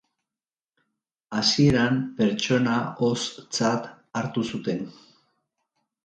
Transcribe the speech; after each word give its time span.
Hasieran 1.39 1.99
pertsona 2.21 2.77
hoztzat 3.01 3.85
hartu 4.21 4.45
zuten. 4.53 4.81